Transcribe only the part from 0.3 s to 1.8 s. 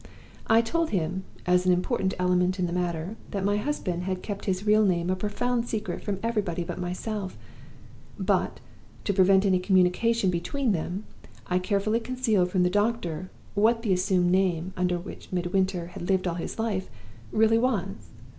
I told him, as an